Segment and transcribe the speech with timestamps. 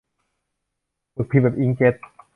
[1.13, 1.95] หมึกพิมพ์แบบอิงก์เจ็ต